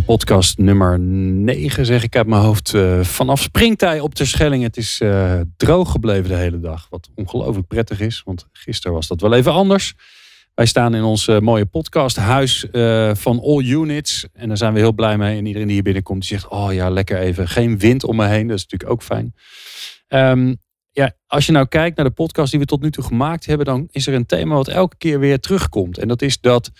[0.00, 2.74] Podcast nummer 9 zeg ik uit mijn hoofd.
[2.74, 4.62] Uh, vanaf springtij op de Schelling.
[4.62, 6.86] Het is uh, droog gebleven de hele dag.
[6.90, 8.22] Wat ongelooflijk prettig is.
[8.24, 9.94] Want gisteren was dat wel even anders.
[10.54, 12.66] Wij staan in ons uh, mooie podcasthuis
[13.12, 14.26] van All Units.
[14.32, 15.38] En daar zijn we heel blij mee.
[15.38, 16.48] En iedereen die hier binnenkomt die zegt...
[16.48, 17.48] Oh ja, lekker even.
[17.48, 18.46] Geen wind om me heen.
[18.46, 19.34] Dat is natuurlijk ook fijn.
[20.08, 20.56] Um,
[20.90, 23.66] ja, als je nou kijkt naar de podcast die we tot nu toe gemaakt hebben...
[23.66, 25.98] dan is er een thema wat elke keer weer terugkomt.
[25.98, 26.70] En dat is dat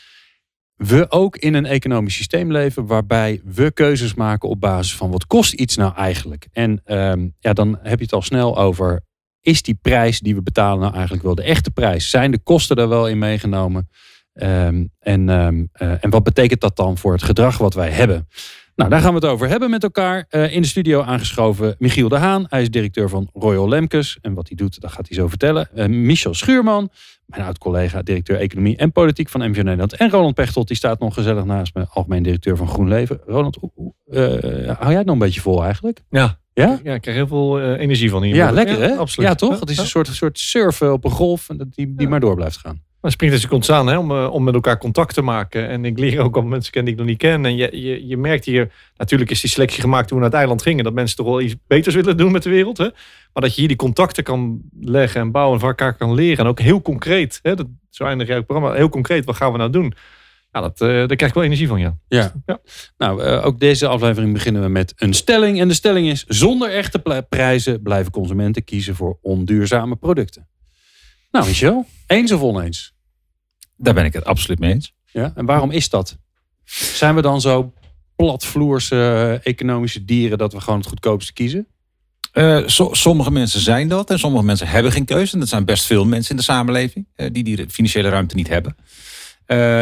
[0.76, 5.26] we ook in een economisch systeem leven waarbij we keuzes maken op basis van wat
[5.26, 6.48] kost iets nou eigenlijk.
[6.52, 9.02] En um, ja, dan heb je het al snel over,
[9.40, 12.10] is die prijs die we betalen nou eigenlijk wel de echte prijs?
[12.10, 13.88] Zijn de kosten daar wel in meegenomen?
[14.34, 18.28] Um, en, um, uh, en wat betekent dat dan voor het gedrag wat wij hebben?
[18.76, 20.26] Nou, daar gaan we het over hebben met elkaar.
[20.30, 22.46] Uh, in de studio aangeschoven Michiel de Haan.
[22.48, 24.18] Hij is directeur van Royal Lemkes.
[24.20, 25.68] En wat hij doet, dat gaat hij zo vertellen.
[25.74, 26.90] Uh, Michel Schuurman,
[27.26, 29.96] mijn oud-collega, directeur Economie en Politiek van MVO Nederland.
[29.96, 33.20] En Roland Pechtold, die staat nog gezellig naast me, algemeen directeur van GroenLeven.
[33.26, 34.20] Roland, uh,
[34.66, 36.02] hou jij het nog een beetje vol eigenlijk?
[36.10, 36.40] Ja.
[36.54, 36.80] Ja?
[36.82, 38.34] Ja, ik krijg heel veel energie van hier.
[38.34, 38.96] Ja, lekker hè?
[38.96, 39.28] absoluut.
[39.28, 39.60] Ja, toch?
[39.60, 42.82] Het is een soort, soort surfen op een golf die, die maar door blijft gaan.
[43.02, 45.68] Maar springt als je komt staan hè, om, eh, om met elkaar contact te maken.
[45.68, 47.44] En ik leer ook al mensen kennen die ik nog niet ken.
[47.44, 50.40] En je, je, je merkt hier, natuurlijk is die selectie gemaakt toen we naar het
[50.40, 50.84] eiland gingen.
[50.84, 52.78] Dat mensen toch wel iets beters willen doen met de wereld.
[52.78, 52.88] Hè?
[53.32, 56.38] Maar dat je hier die contacten kan leggen en bouwen en van elkaar kan leren.
[56.38, 59.52] En ook heel concreet, hè, dat, zo eindig jij het programma, heel concreet, wat gaan
[59.52, 59.94] we nou doen?
[60.52, 61.96] Ja, dat, uh, daar krijg ik wel energie van, ja.
[62.08, 62.32] Ja.
[62.46, 62.60] ja.
[62.98, 65.60] Nou, uh, ook deze aflevering beginnen we met een stelling.
[65.60, 70.48] En de stelling is, zonder echte prijzen blijven consumenten kiezen voor onduurzame producten.
[71.30, 72.94] Nou, Michel, eens of oneens?
[73.76, 74.94] Daar ben ik het absoluut mee eens.
[75.06, 76.18] Ja, en waarom is dat?
[76.64, 77.72] Zijn we dan zo
[78.16, 81.66] platvloerse uh, economische dieren dat we gewoon het goedkoopste kiezen?
[82.32, 85.32] Uh, so, sommige mensen zijn dat en sommige mensen hebben geen keuze.
[85.32, 88.48] En dat zijn best veel mensen in de samenleving uh, die die financiële ruimte niet
[88.48, 88.76] hebben.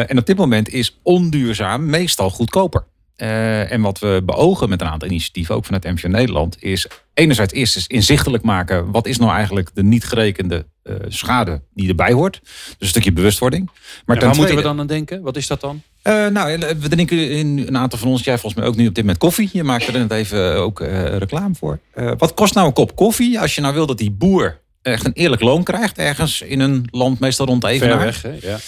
[0.07, 2.85] en op dit moment is onduurzaam meestal goedkoper.
[3.21, 7.53] Uh, en wat we beogen met een aantal initiatieven, ook vanuit MVO Nederland, is enerzijds
[7.53, 10.65] eerst eens inzichtelijk maken wat is nou eigenlijk de niet gerekende
[11.07, 12.39] schade die erbij hoort.
[12.41, 13.69] Dus een stukje bewustwording.
[14.05, 15.21] Maar ja, waar moeten we dan aan denken?
[15.21, 15.81] Wat is dat dan?
[16.03, 18.95] Uh, nou, we denken in een aantal van ons, jij volgens mij ook nu op
[18.95, 19.49] dit moment koffie.
[19.53, 20.79] Je maakt er net even ook
[21.17, 21.79] reclame voor.
[22.17, 25.13] wat kost nou een kop koffie als je nou wil dat die boer echt een
[25.13, 28.21] eerlijk loon krijgt ergens in een land, meestal rond de Evenaar.
[28.41, 28.59] ja.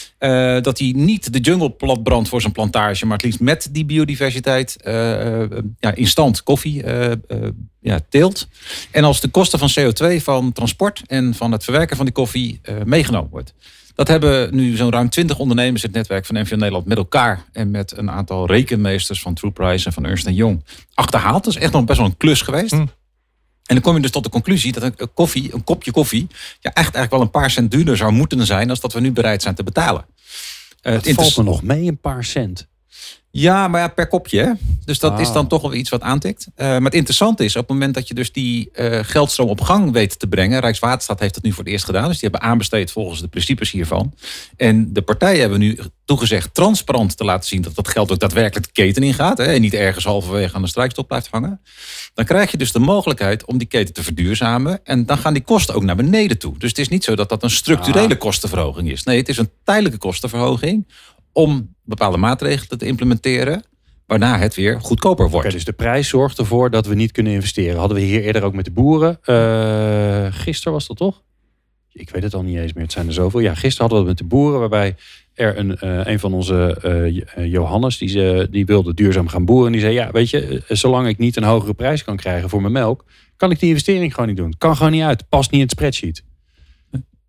[0.56, 3.86] Uh, dat hij niet de jungle platbrandt voor zijn plantage, maar het liefst met die
[3.86, 5.44] biodiversiteit uh, uh,
[5.80, 6.84] ja, in stand koffie
[7.80, 8.48] ja, teelt.
[8.92, 12.62] En als de kosten van CO2 van transport en van het verwerken van die koffie
[12.84, 13.54] meegenomen wordt.
[13.96, 17.44] Dat hebben nu zo'n ruim 20 ondernemers in het netwerk van NVO Nederland met elkaar
[17.52, 20.64] en met een aantal rekenmeesters van TruePrice en van Ernst Young
[20.94, 21.44] achterhaald.
[21.44, 22.74] Dat is echt nog best wel een klus geweest.
[22.74, 22.90] Mm.
[23.66, 26.28] En dan kom je dus tot de conclusie dat een koffie, een kopje koffie,
[26.60, 29.12] ja, echt eigenlijk wel een paar cent duurder zou moeten zijn dan dat we nu
[29.12, 30.06] bereid zijn te betalen.
[30.82, 32.68] Uh, het valt me nog mee, een paar cent.
[33.36, 34.40] Ja, maar ja, per kopje.
[34.40, 34.52] Hè?
[34.86, 36.48] Dus dat is dan toch wel iets wat aantikt.
[36.56, 39.62] Uh, maar het interessante is, op het moment dat je dus die uh, geldstroom op
[39.62, 40.60] gang weet te brengen.
[40.60, 42.08] Rijkswaterstaat heeft dat nu voor het eerst gedaan.
[42.08, 44.14] Dus die hebben aanbesteed volgens de principes hiervan.
[44.58, 48.66] En de partijen hebben nu toegezegd transparant te laten zien dat dat geld ook daadwerkelijk
[48.66, 49.38] de keten ingaat.
[49.38, 51.62] Hè, en niet ergens halverwege aan de strijkstop blijft hangen.
[52.14, 54.80] Dan krijg je dus de mogelijkheid om die keten te verduurzamen.
[54.84, 56.58] En dan gaan die kosten ook naar beneden toe.
[56.58, 58.20] Dus het is niet zo dat dat een structurele ah.
[58.20, 59.04] kostenverhoging is.
[59.04, 60.86] Nee, het is een tijdelijke kostenverhoging
[61.34, 63.64] om bepaalde maatregelen te implementeren.
[64.06, 65.52] Waarna het weer goedkoper wordt.
[65.52, 67.80] dus de prijs zorgt ervoor dat we niet kunnen investeren.
[67.80, 69.20] Hadden we hier eerder ook met de boeren.
[69.26, 71.24] Uh, gisteren was dat toch?
[71.92, 72.84] Ik weet het al niet eens meer.
[72.84, 73.40] Het zijn er zoveel.
[73.40, 74.60] Ja, gisteren hadden we het met de boeren.
[74.60, 74.96] Waarbij
[75.34, 76.78] er een, uh, een van onze
[77.38, 79.66] uh, Johannes, die, ze, die wilde duurzaam gaan boeren.
[79.66, 82.62] En die zei, ja, weet je, zolang ik niet een hogere prijs kan krijgen voor
[82.62, 83.06] mijn melk,
[83.38, 84.54] kan ik die investering gewoon niet doen.
[84.58, 85.30] Kan gewoon niet uit.
[85.30, 86.24] Past niet in het spreadsheet.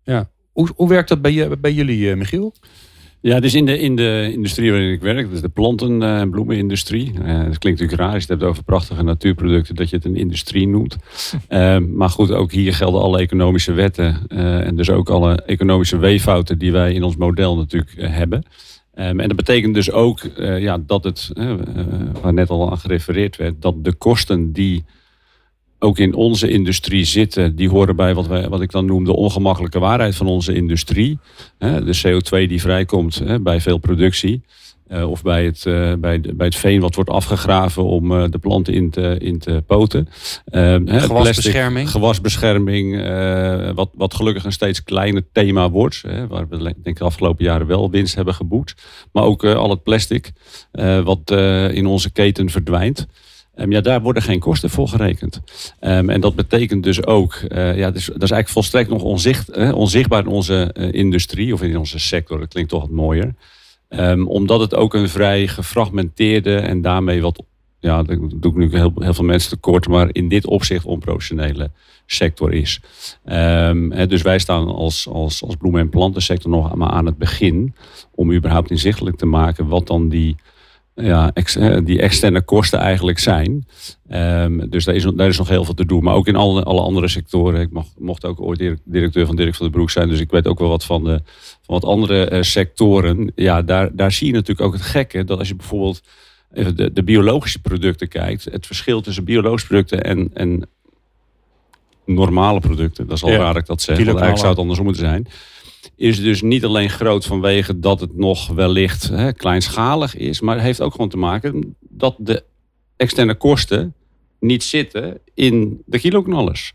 [0.03, 0.29] Ja.
[0.51, 2.53] Hoe, hoe werkt dat bij, bij jullie, Michiel?
[3.25, 7.11] Ja, dus in de, in de industrie waarin ik werk, dus de planten- en bloemenindustrie.
[7.13, 10.05] Uh, dat klinkt natuurlijk raar als je het hebt over prachtige natuurproducten, dat je het
[10.05, 10.97] een industrie noemt.
[11.49, 16.57] Uh, maar goed, ook hier gelden alle economische wetten en dus ook alle economische weeffouten
[16.57, 18.43] die wij in ons model natuurlijk hebben.
[18.95, 21.31] Um, en dat betekent dus ook ja, dat het,
[22.21, 24.83] waar net al aan gerefereerd werd, dat de kosten die
[25.85, 29.15] ook in onze industrie zitten, die horen bij wat, wij, wat ik dan noem de
[29.15, 31.19] ongemakkelijke waarheid van onze industrie.
[31.57, 34.43] De CO2 die vrijkomt bij veel productie.
[34.87, 38.37] Eh, of bij het, uh, bij, bij het veen wat wordt afgegraven om uh, de
[38.37, 40.07] planten in te, in te poten.
[40.51, 41.73] gewasbescherming.
[41.73, 46.01] Plastic, gewasbescherming, wat, wat gelukkig een steeds kleiner thema wordt.
[46.29, 48.75] Waar we denk ik de afgelopen jaren wel winst hebben geboekt.
[49.11, 50.31] Maar ook al het plastic
[51.03, 51.31] wat
[51.71, 53.07] in onze keten verdwijnt.
[53.55, 55.41] Um, ja, daar worden geen kosten voor gerekend.
[55.81, 59.49] Um, en dat betekent dus ook, uh, ja, dus, dat is eigenlijk volstrekt nog onzicht,
[59.49, 62.39] eh, onzichtbaar in onze uh, industrie of in onze sector.
[62.39, 63.33] Dat klinkt toch wat mooier.
[63.89, 67.43] Um, omdat het ook een vrij gefragmenteerde en daarmee wat,
[67.79, 71.71] ja, dat doe ik nu heel, heel veel mensen tekort, maar in dit opzicht onprofessionele
[72.05, 72.79] sector is.
[74.07, 77.75] Dus wij staan als, als, als bloemen- en plantensector nog maar aan het begin
[78.11, 80.35] om überhaupt inzichtelijk te maken wat dan die
[80.95, 81.53] ja, ex,
[81.83, 83.67] die externe kosten eigenlijk zijn.
[84.11, 86.03] Um, dus daar is, daar is nog heel veel te doen.
[86.03, 87.61] Maar ook in alle, alle andere sectoren.
[87.61, 90.09] Ik mocht, mocht ook ooit directeur van Dirk van den Broek zijn.
[90.09, 91.21] Dus ik weet ook wel wat van, de,
[91.61, 93.31] van wat andere uh, sectoren.
[93.35, 95.23] Ja, daar, daar zie je natuurlijk ook het gekke.
[95.23, 96.03] Dat als je bijvoorbeeld
[96.49, 98.43] de, de biologische producten kijkt.
[98.43, 100.69] Het verschil tussen biologische producten en, en
[102.05, 103.07] normale producten.
[103.07, 103.95] Dat is al ja, raar dat ik dat zeg.
[103.95, 105.27] Want eigenlijk zou het andersom moeten zijn
[105.95, 110.63] is dus niet alleen groot vanwege dat het nog wellicht hè, kleinschalig is, maar het
[110.63, 112.43] heeft ook gewoon te maken dat de
[112.95, 113.93] externe kosten
[114.39, 116.73] niet zitten in de kiloknallers.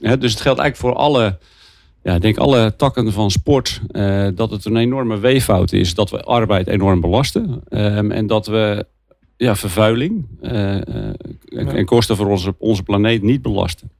[0.00, 1.38] Hè, dus het geldt eigenlijk voor alle,
[2.02, 6.22] ja, denk alle takken van sport, eh, dat het een enorme weeffout is dat we
[6.22, 8.86] arbeid enorm belasten um, en dat we
[9.36, 11.14] ja, vervuiling uh, en,
[11.48, 13.90] en kosten voor onze, onze planeet niet belasten.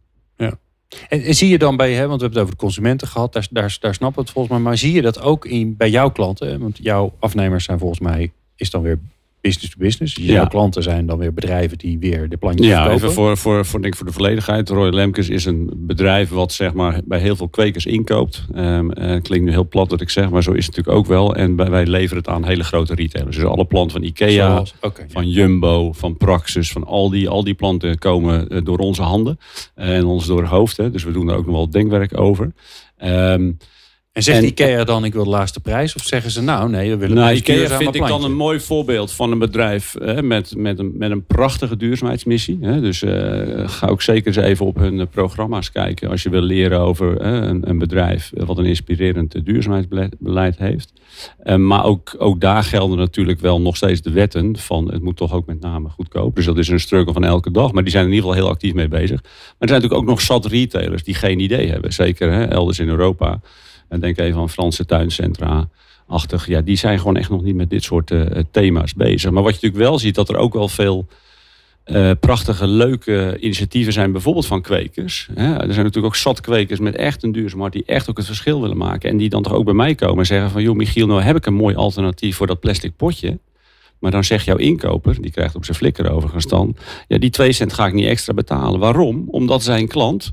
[1.09, 3.47] En, zie je dan bij, hè, want we hebben het over de consumenten gehad, daar,
[3.51, 6.11] daar, daar snappen we het volgens mij, maar zie je dat ook in, bij jouw
[6.11, 6.61] klanten?
[6.61, 8.99] Want jouw afnemers zijn volgens mij, is dan weer
[9.41, 10.15] business to business.
[10.15, 13.03] Dus jouw klanten zijn dan weer bedrijven die weer de plantjes ja, verkopen.
[13.03, 14.69] even voor, voor, voor, denk ik voor de volledigheid.
[14.69, 18.47] Royal Lemkes is een bedrijf wat zeg maar, bij heel veel kwekers inkoopt.
[18.57, 21.07] Um, uh, klinkt nu heel plat wat ik zeg, maar zo is het natuurlijk ook
[21.07, 21.37] wel.
[21.37, 23.37] En wij leveren het aan hele grote retailers.
[23.37, 25.33] Dus alle planten van Ikea, Zoals, okay, van ja.
[25.33, 29.39] Jumbo, van Praxis, van al die, al die planten komen uh, door onze handen.
[29.77, 30.77] Uh, en ons door hoofd.
[30.93, 32.53] Dus we doen er ook nog wel denkwerk over.
[33.05, 33.57] Um,
[34.13, 35.95] en zegt en, IKEA dan, ik wil de laagste prijs?
[35.95, 39.13] Of zeggen ze, nou nee, we willen nou, IKEA vind ik dan een mooi voorbeeld
[39.13, 42.59] van een bedrijf hè, met, met, een, met een prachtige duurzaamheidsmissie.
[42.61, 42.81] Hè.
[42.81, 46.81] Dus uh, ga ook zeker eens even op hun programma's kijken als je wil leren
[46.81, 50.93] over een, een, bedrijf wat een inspirerend duurzaamheidsbeleid heeft.
[51.45, 55.17] Uh, maar ook, ook daar gelden natuurlijk wel nog steeds de wetten van het moet
[55.17, 56.35] toch ook met name goedkoop.
[56.35, 57.73] Dus dat is een struggle van elke dag.
[57.73, 59.23] Maar die zijn in ieder geval heel actief mee bezig.
[59.23, 61.93] Maar er zijn natuurlijk ook nog zat retailers die geen idee hebben.
[61.93, 63.41] Zeker hè, elders in Europa.
[63.91, 65.69] En denk even aan Franse tuincentra.
[66.07, 69.31] Achtig, ja, die zijn gewoon echt nog niet met dit soort uh, thema's bezig.
[69.31, 71.07] Maar wat je natuurlijk wel ziet, dat er ook wel veel
[71.87, 75.29] uh, prachtige, leuke initiatieven zijn, bijvoorbeeld van kwekers.
[75.35, 75.45] Hè.
[75.45, 78.61] Er zijn natuurlijk ook zat kwekers met echt een duurzaamheid die echt ook het verschil
[78.61, 79.11] willen maken.
[79.11, 81.37] En die dan toch ook bij mij komen en zeggen van, joh Michiel, nou heb
[81.37, 83.39] ik een mooi alternatief voor dat plastic potje.
[83.99, 86.77] Maar dan zegt jouw inkoper, die krijgt op zijn flikker overigens dan,
[87.09, 88.81] ja, die 2 cent ga ik niet extra betalen.
[88.81, 89.25] Waarom?
[89.31, 90.33] Omdat zijn klant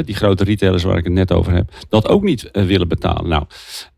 [0.00, 3.28] die grote retailers waar ik het net over heb, dat ook niet uh, willen betalen.
[3.28, 3.44] Nou,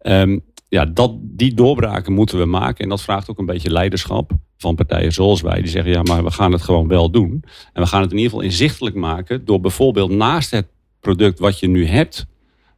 [0.03, 2.85] um, ja, dat, die doorbraken moeten we maken.
[2.85, 5.61] En dat vraagt ook een beetje leiderschap van partijen zoals wij.
[5.61, 7.45] Die zeggen, ja, maar we gaan het gewoon wel doen.
[7.73, 10.67] En we gaan het in ieder geval inzichtelijk maken door bijvoorbeeld naast het
[11.01, 12.27] product wat je nu hebt,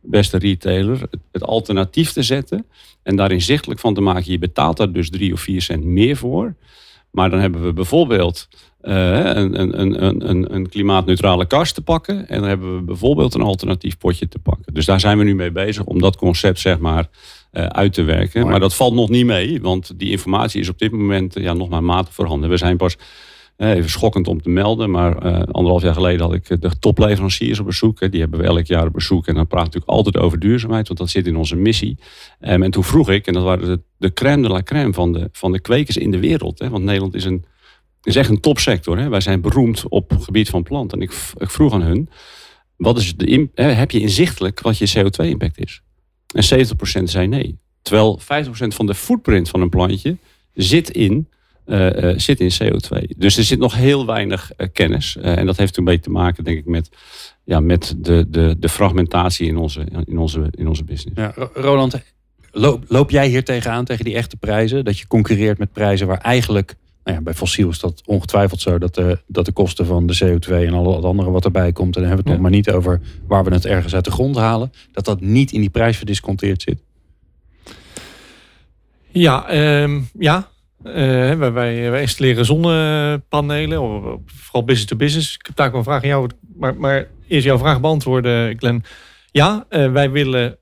[0.01, 2.67] beste retailer, het, het alternatief te zetten.
[3.03, 6.17] En daar inzichtelijk van te maken, je betaalt daar dus drie of vier cent meer
[6.17, 6.55] voor.
[7.11, 8.49] Maar dan hebben we bijvoorbeeld
[8.87, 12.29] een, een, een, een, klimaatneutrale kast te pakken.
[12.29, 14.75] En dan hebben we bijvoorbeeld een alternatief potje te pakken.
[14.75, 17.08] Dus daar zijn we nu mee bezig om dat concept zeg maar
[17.53, 18.41] uh, uit te werken.
[18.41, 21.53] Maar, maar dat valt nog niet mee, want die informatie is op dit moment ja,
[21.53, 22.51] nog maar matig voorhanden.
[22.51, 22.96] We zijn pas
[23.56, 28.10] even schokkend om te melden, maar anderhalf jaar geleden had ik de topleveranciers op bezoek.
[28.10, 29.27] Die hebben we elk jaar op bezoek.
[29.27, 31.99] En dan praat natuurlijk altijd over duurzaamheid, want dat zit in onze missie.
[32.41, 35.13] Um, en toen vroeg ik, en dat waren de, de crème de la crème van
[35.13, 36.58] de, van de kwekers in de wereld.
[36.58, 37.44] Hè, want Nederland is een
[38.06, 38.98] is echt een topsector.
[38.98, 39.08] Hè?
[39.08, 40.98] Wij zijn beroemd op het gebied van planten.
[40.98, 42.08] En ik, ik vroeg aan hun,
[42.77, 45.82] wat is de, heb je inzichtelijk wat je CO2-impact is?
[46.34, 46.67] En
[47.01, 47.58] 70% zei nee.
[47.82, 48.25] Terwijl 50%
[48.67, 50.17] van de footprint van een plantje
[50.55, 51.29] zit in,
[51.67, 53.17] uh, uh, zit in CO2.
[53.17, 55.17] Dus er zit nog heel weinig uh, kennis.
[55.17, 56.89] en dat heeft een beetje te maken, denk ik, met,
[57.44, 61.20] ja, met de, de, de fragmentatie in onze, in onze, in onze business.
[61.20, 62.03] Ja, Roland,
[62.51, 64.84] loop, loop jij hier tegenaan, tegen die echte prijzen?
[64.84, 66.75] Dat je concurreert met prijzen waar eigenlijk
[67.06, 70.19] nou ja, bij fossiel is dat ongetwijfeld zo dat de, dat de kosten van de
[70.25, 72.58] CO2 en al het andere wat erbij komt, en dan hebben we het nog maar
[72.58, 75.70] niet over waar we het ergens uit de grond halen, dat dat niet in die
[75.70, 76.82] prijs verdisconteerd zit.
[79.08, 80.48] Ja, um, ja.
[80.84, 80.93] Uh,
[81.34, 81.53] wij,
[81.91, 83.79] wij, installeren zonnepanelen,
[84.27, 85.34] vooral business to business.
[85.34, 88.84] Ik heb daar ook een vraag aan jou, maar, maar eerst jouw vraag beantwoorden, Glenn.
[89.31, 90.58] Ja, uh, wij willen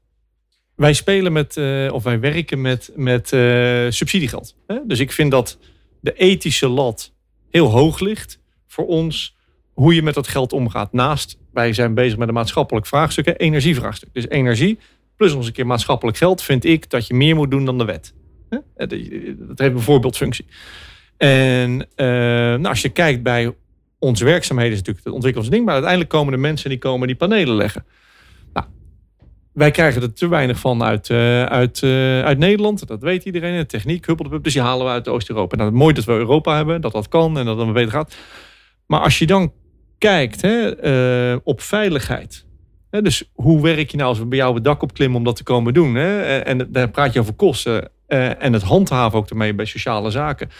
[0.77, 4.57] wij spelen met, eh, of wij werken met, met eh, subsidiegeld.
[4.67, 4.79] Hè?
[4.87, 5.59] Dus ik vind dat
[6.05, 7.13] de ethische lat
[7.51, 9.37] heel hoog ligt voor ons.
[9.73, 10.93] Hoe je met dat geld omgaat.
[10.93, 14.09] Naast, wij zijn bezig met een maatschappelijk vraagstuk, hè, energievraagstuk.
[14.13, 14.79] Dus energie
[15.17, 17.85] plus eens een keer maatschappelijk geld, vind ik dat je meer moet doen dan de
[17.85, 18.15] wet.
[18.49, 20.47] Eh, Dat heeft een voorbeeldfunctie.
[21.17, 23.55] En eh, nou, als je kijkt bij
[23.99, 27.57] onze werkzaamheden, is natuurlijk het ontwikkelingsding, maar uiteindelijk komen de mensen die komen die panelen
[27.57, 27.85] leggen.
[29.55, 32.87] Wij krijgen er te weinig van uit, eh, uit, eh, uit Nederland.
[32.87, 33.57] Dat weet iedereen.
[33.57, 34.45] De techniek, huppeldepup.
[34.45, 35.57] Dus die halen we uit Oost-Europa.
[35.57, 38.17] Nou, mooi dat we Europa hebben, dat dat kan en dat het beter gaat.
[38.87, 39.53] Maar als je dan
[39.99, 42.47] kijkt hè, eh, op veiligheid.
[42.91, 45.37] Hè, dus hoe werk je nou als we bij jou het dak opklimmen om dat
[45.37, 45.95] te komen doen?
[45.95, 46.23] Hè?
[46.23, 47.91] En, en daar praat je over kosten.
[48.39, 50.51] en het handhaven ook ermee bij sociale zaken.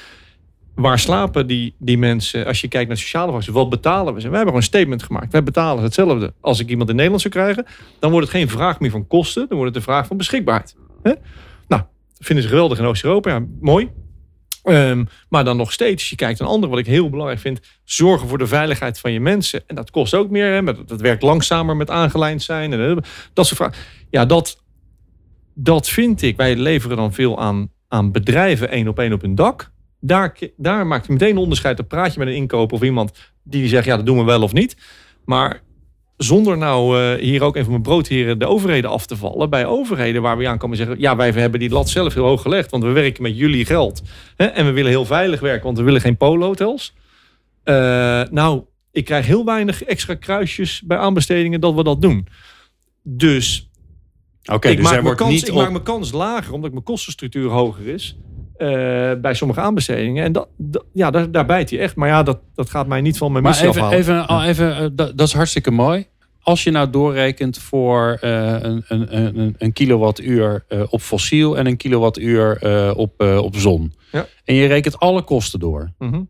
[0.75, 2.47] Waar slapen die, die mensen?
[2.47, 4.29] Als je kijkt naar sociale vakken, wat betalen we ze?
[4.29, 5.33] We hebben gewoon een statement gemaakt.
[5.33, 6.33] Wij betalen hetzelfde.
[6.41, 7.67] Als ik iemand in Nederland zou krijgen,
[7.99, 9.49] dan wordt het geen vraag meer van kosten.
[9.49, 10.77] Dan wordt het een vraag van beschikbaarheid.
[11.03, 11.13] Hè?
[11.69, 11.83] Nou,
[12.19, 13.31] vinden ze geweldig in Oost-Europa.
[13.31, 13.91] Ja, mooi.
[14.63, 18.29] Ehm, maar dan nog steeds, je kijkt naar anderen, wat ik heel belangrijk vind, zorgen
[18.29, 19.63] voor de veiligheid van je mensen.
[19.67, 20.53] En dat kost ook meer.
[20.53, 20.85] Hè?
[20.85, 22.73] Dat werkt langzamer met aangelijnd zijn.
[22.73, 22.97] En eh,
[23.33, 23.77] dat soort vragen.
[24.11, 24.63] Ja, dat,
[25.55, 26.37] dat vind ik.
[26.37, 29.73] Wij leveren dan veel aan, aan bedrijven één op één op hun dak.
[30.07, 31.77] Daar, daar maakt je meteen een onderscheid.
[31.77, 34.43] Dan praat je met een inkoper of iemand die zegt, ja, dat doen we wel
[34.43, 34.77] of niet.
[35.25, 35.63] Maar
[36.17, 39.51] zonder nou eh, hier ook even van mijn broodheren de overheden af te vallen.
[39.51, 42.43] Bij overheden waar we aan komen zeggen, ja, wij hebben die lat zelf heel hoog
[42.43, 42.71] gelegd.
[42.71, 44.03] Want we werken met jullie geld.
[44.37, 46.95] Hè, en we willen heel veilig werken, want we willen geen polo-hotels.
[47.63, 47.75] Eh,
[48.31, 52.27] nou, ik krijg heel weinig extra kruisjes bij aanbestedingen dat we dat doen.
[53.03, 53.71] Dus
[54.53, 55.55] Oké, ik, dus maak mijn kans, ik op...
[55.55, 58.17] maak mijn kans lager, omdat mijn kostenstructuur hoger is.
[58.57, 58.69] Eh,
[59.21, 60.25] bij sommige aanbestedingen.
[60.25, 61.97] En dat, dat- ja, daar, daar bijt hij echt.
[61.97, 63.99] Maar ja, dat, dat gaat mij niet van mijn missie even, afhalen.
[64.01, 66.07] even, al even eh, dat, dat is hartstikke mooi.
[66.41, 71.77] Als je nou doorrekent voor eh, een, een, een, een kilowattuur op fossiel en een
[71.77, 72.59] kilowattuur
[72.97, 73.93] op, op zon.
[74.13, 74.27] Ja.
[74.45, 75.93] En je rekent alle kosten door.
[75.99, 76.23] Mhm.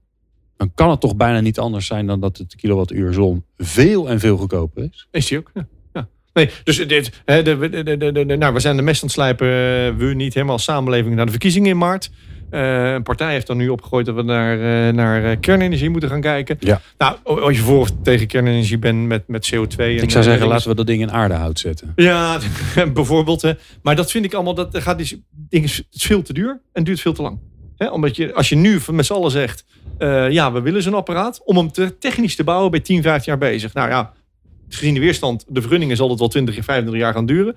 [0.57, 4.21] Dan kan het toch bijna niet anders zijn dan dat het kilowattuur zon veel en
[4.21, 5.09] veel goedkoper is.
[5.11, 5.51] Is die ook?
[5.55, 5.67] Ja.
[6.35, 9.03] Nee, dus dit, hè, de, de, de, de, de- de- nou, we zijn de mest
[9.03, 9.47] aan het slijpen.
[9.47, 9.55] eh,
[9.97, 12.11] we niet helemaal als samenleving naar de verkiezingen in maart.
[12.51, 16.21] Eh, een partij heeft dan nu opgegooid dat we naar, eh, naar kernenergie moeten gaan
[16.21, 16.57] kijken.
[16.61, 16.81] Ja.
[16.99, 19.77] Nou, als je voor of tegen kernenergie bent met, met CO2.
[19.79, 21.93] En, Ik zou zeggen, laten we dat ding in aardehout zetten.
[21.97, 22.39] Ja,
[22.95, 23.43] bijvoorbeeld.
[23.43, 23.53] Hè.
[23.83, 26.61] Maar dat vind ik allemaal, dat gaat die ding is, het is veel te duur
[26.73, 27.39] en duurt veel te lang.
[27.77, 29.65] Hè, omdat je, als je nu met z'n allen zegt,
[30.29, 33.51] ja, we willen zo'n apparaat, om hem te, technisch te bouwen, bij 10, 15 jaar
[33.51, 33.75] bezig.
[33.75, 34.13] Nou ja,
[34.75, 37.55] gezien de weerstand, de vergunningen zal het wel 20, 25 jaar gaan duren.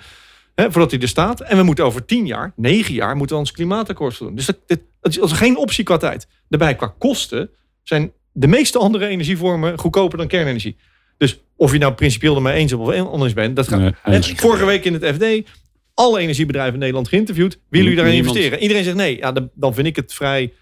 [0.55, 1.41] Hè, voordat hij er staat.
[1.41, 4.35] En we moeten over 10 jaar, 9 jaar, moeten we ons klimaatakkoord doen.
[4.35, 6.27] Dus dat, dit, dat is geen optie qua tijd.
[6.49, 7.49] Daarbij qua kosten
[7.83, 10.77] zijn de meeste andere energievormen goedkoper dan kernenergie.
[11.17, 13.93] Dus of je nou principieel ermee eens of anders bent, dat gaat.
[14.05, 15.49] Nee, vorige week in het FD,
[15.93, 17.59] alle energiebedrijven in Nederland geïnterviewd.
[17.69, 18.59] Willen jullie daarin investeren?
[18.59, 19.17] Iedereen zegt nee.
[19.17, 20.53] Ja, dan, dan vind ik het vrij.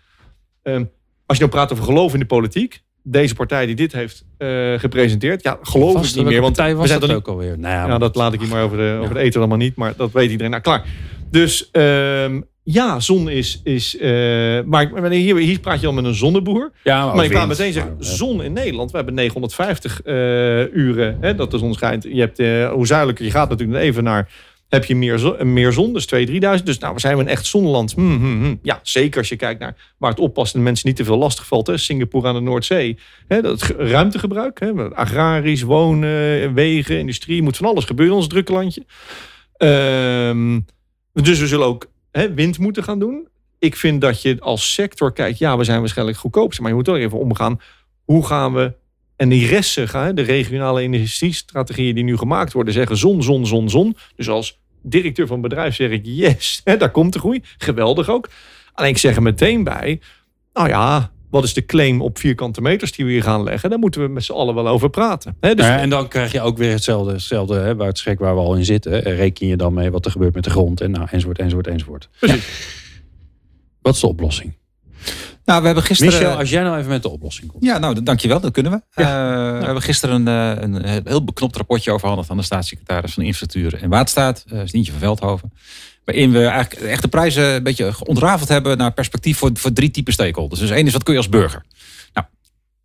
[0.63, 0.85] ehm,
[1.25, 4.73] als je nou praat over geloof in de politiek, deze partij die dit heeft eh,
[4.77, 6.41] gepresenteerd, ja, geloof ik niet meer.
[6.41, 7.59] Want partij we was zijn dat ook alweer.
[7.59, 9.75] Nou ja, ja, dat laat ik hier maar over de, over de eten allemaal niet,
[9.75, 10.51] maar dat weet iedereen.
[10.51, 10.83] Nou, klaar.
[11.31, 13.61] Dus ehm, ja, zon is.
[13.63, 14.09] is eh,
[14.65, 16.71] maar ik- maar hier, hier praat je al met een zonneboer.
[16.83, 17.41] ja, Maar ik wind.
[17.41, 18.91] ga meteen zeggen, Maar, eh, zon in Nederland.
[18.91, 20.13] We hebben 950 eh,
[20.73, 22.03] uren hè, dat de zon schijnt.
[22.03, 22.37] Je hebt,
[22.73, 24.29] hoe zuidelijker je gaat natuurlijk even naar...
[24.75, 26.63] heb je meer, meer zon, dus 2.000, 3.000.
[26.63, 27.93] Dus nou, we zijn we een echt zonneland.
[27.93, 28.59] Hmm, hmm, hmm.
[28.61, 30.55] Ja, zeker als je kijkt naar waar het oppast...
[30.55, 31.67] en mensen niet te veel lastig valt.
[31.67, 31.77] Hè.
[31.77, 32.97] Singapore aan de Noordzee.
[33.27, 34.59] Hè, dat ge- ruimtegebruik.
[34.59, 37.41] Hè, agrarisch, wonen, wegen, industrie.
[37.41, 38.85] Moet van alles gebeuren in ons drukke landje.
[39.57, 40.59] Ehm,
[41.13, 43.27] dus we zullen ook hè, wind moeten gaan doen.
[43.59, 46.87] Ik vind dat je als sector kijkt, ja, we zijn waarschijnlijk goedkoopste, maar je moet
[46.87, 47.61] er even omgaan.
[48.03, 48.73] Hoe gaan we,
[49.15, 53.95] en die resten de regionale energiestrategieën die nu gemaakt worden, zeggen zon, zon, zon, zon.
[54.15, 57.41] Dus als directeur van bedrijf zeg ik, yes, hè, daar komt de groei.
[57.57, 58.29] Geweldig ook.
[58.73, 59.99] Alleen ik zeg er meteen bij,
[60.53, 63.69] nou ja, wat is de claim op vierkante meters die we hier gaan leggen?
[63.69, 65.37] Daar moeten we met z'n allen wel over praten.
[65.39, 67.97] Hè, dus Nou ja, en dan krijg je ook weer hetzelfde, hetzelfde hè, waar het
[67.97, 69.05] schrik waar we al in zitten.
[69.05, 71.67] Eh, Reken je dan mee wat er gebeurt met de grond en nou, enzovoort, enzovoort,
[71.67, 72.09] enzovoort.
[72.19, 72.47] Precies.
[73.81, 74.53] Wat is de oplossing?
[75.45, 76.13] Nou, we hebben gisteren...
[76.13, 77.63] Michel, als jij nou even met de oplossing komt.
[77.63, 78.39] Ja, nou, dankjewel.
[78.39, 78.77] Dat kunnen we.
[79.01, 79.05] Eh,
[79.59, 83.81] We hebben gisteren een, eh, een heel beknopt rapportje overhandigd aan de staatssecretaris van Infrastructuur
[83.81, 85.51] en Waterstaat, uh, Stientje van Veldhoven.
[86.05, 89.91] Waarin we eigenlijk echt de prijzen een beetje ontrafeld hebben naar perspectief voor, voor drie
[89.91, 90.61] typen stakeholders.
[90.61, 91.65] Dus één is, wat kun je als burger?
[92.13, 92.27] Nou,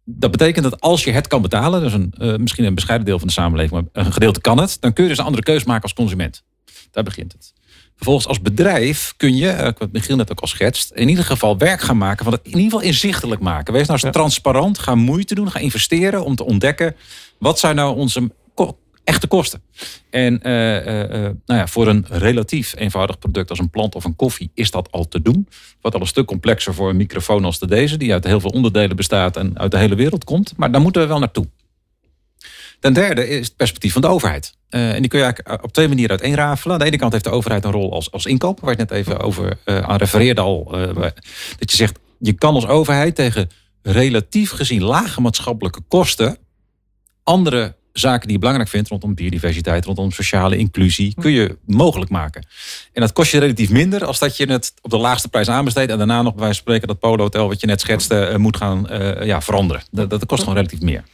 [0.04, 3.18] dat betekent dat als je het kan betalen, dus een, eh, misschien een bescheiden deel
[3.18, 5.64] van de samenleving, maar een gedeelte kan het, dan kun je dus een andere keus
[5.64, 6.42] maken als consument.
[6.90, 7.52] Daar begint het.
[8.00, 11.58] Vervolgens als bedrijf kun je, eh, wat Michiel net ook al schetst, in ieder geval
[11.58, 13.72] werk gaan maken van het in ieder geval inzichtelijk maken.
[13.72, 14.10] Wees nou eens Ja.
[14.10, 16.96] transparant, ga moeite doen, ga investeren om te ontdekken
[17.38, 18.30] wat zijn nou onze
[19.10, 19.62] echte kosten.
[20.10, 24.04] En eh, eh, eh, nou ja, voor een relatief eenvoudig product als een plant of
[24.04, 25.48] een koffie is dat al te doen.
[25.80, 28.50] Wat al een stuk complexer voor een microfoon als de deze, die uit heel veel
[28.50, 30.52] onderdelen bestaat en uit de hele wereld komt.
[30.56, 31.46] Maar daar moeten we wel naartoe.
[32.80, 34.54] Ten derde is het perspectief van de overheid.
[34.70, 36.72] Uh, en die kun je eigenlijk op twee manieren uiteenrafelen.
[36.72, 38.90] Aan de ene kant heeft de overheid een rol als, als inkoop, waar ik net
[38.90, 40.78] even over uh, aan refereerde al.
[40.78, 40.94] Uh,
[41.58, 43.50] dat je zegt, je kan als overheid tegen
[43.82, 46.36] relatief gezien lage maatschappelijke kosten
[47.22, 52.46] andere zaken die je belangrijk vindt rondom biodiversiteit, rondom sociale inclusie, kun je mogelijk maken.
[52.92, 55.90] En dat kost je relatief minder als dat je het op de laagste prijs aanbesteedt
[55.90, 58.86] en daarna nog bij wijze van spreken dat polohotel wat je net schetste moet gaan
[59.24, 59.82] ja, veranderen.
[59.90, 61.04] Dat, dat kost gewoon relatief meer.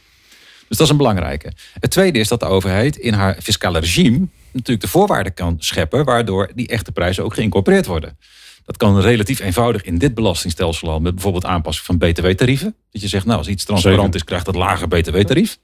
[0.67, 1.51] Dus dat is een belangrijke.
[1.79, 6.05] Het tweede is dat de overheid in haar fiscale regime natuurlijk de voorwaarden kan scheppen,
[6.05, 8.17] waardoor die echte prijzen ook geïncorporeerd worden.
[8.65, 12.75] Dat kan relatief eenvoudig in dit belastingstelsel al met bijvoorbeeld aanpassing van btw-tarieven.
[12.91, 15.57] Dat je zegt, nou als iets transparant is, krijgt het lager btw-tarief.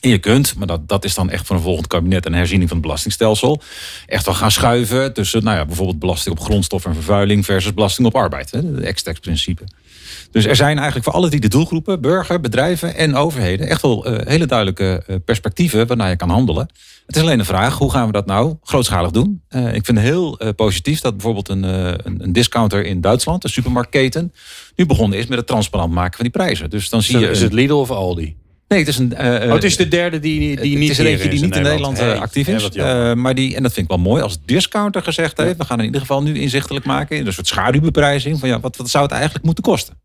[0.00, 2.68] En je kunt, maar dat, dat is dan echt voor een volgend kabinet een herziening
[2.68, 3.62] van het belastingstelsel.
[4.06, 8.06] Echt wel gaan schuiven tussen nou ja, bijvoorbeeld belasting op grondstof en vervuiling versus belasting
[8.06, 8.50] op arbeid.
[8.50, 9.64] Het ex principe.
[10.30, 14.12] Dus er zijn eigenlijk voor alle drie de doelgroepen, burger, bedrijven en overheden, echt wel
[14.12, 16.68] uh, hele duidelijke uh, perspectieven waarnaar je kan handelen.
[17.06, 19.42] Het is alleen de vraag, hoe gaan we dat nou grootschalig doen?
[19.50, 23.50] Uh, ik vind het heel positief dat bijvoorbeeld een, een, een, discounter in Duitsland, een
[23.50, 24.32] supermarktketen,
[24.76, 26.70] nu begonnen is met het transparant maken van die prijzen.
[26.70, 27.30] Dus dan zie je.
[27.30, 28.36] Is het Lidl of Aldi?
[28.68, 29.12] Nee, het is een.
[29.12, 30.88] oh, het is de derde die, die het niet.
[30.88, 32.70] Het is eentje die niet in Nederland, Nederland actief is.
[33.14, 35.56] Maar die, en dat vind ik wel mooi als discounter gezegd heeft.
[35.56, 37.16] We gaan in ieder geval nu inzichtelijk maken.
[37.16, 38.38] in een soort schaduwbeprijzing.
[38.38, 39.97] Van ja, wat, wat zou het eigenlijk moeten kosten?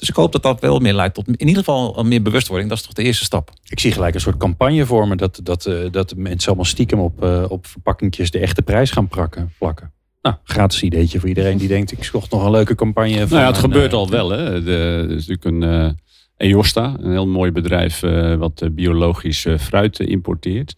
[0.00, 2.68] Dus ik hoop dat dat wel meer leidt tot in ieder geval meer bewustwording.
[2.68, 3.50] Dat is toch de eerste stap.
[3.64, 7.00] Ik zie gelijk een soort campagne voor me dat, dat, uh, dat mensen allemaal stiekem
[7.00, 9.52] op, uh, op verpakkingjes de echte prijs gaan plakken.
[9.58, 9.92] plakken.
[10.22, 13.18] Nou, gratis ideetje voor iedereen die denkt, ik zocht nog een leuke campagne.
[13.18, 14.30] Van nou ja, het een, gebeurt uh, al wel.
[14.30, 14.62] Hè.
[14.62, 18.00] De, er is natuurlijk een uh, EOSTA, een heel mooi bedrijf
[18.38, 20.76] wat biologisch fruit importeert.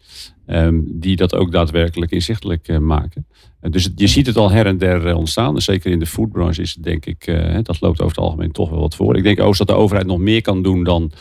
[0.54, 3.26] Um, die dat ook daadwerkelijk inzichtelijk maken.
[3.60, 5.54] Dus je ziet het al her en der ontstaan.
[5.54, 7.24] Dus zeker in de foodbranche is het denk ik,
[7.62, 9.16] dat loopt over het algemeen toch wel wat voor.
[9.16, 11.12] Ik denk ook dat de overheid nog meer kan doen dan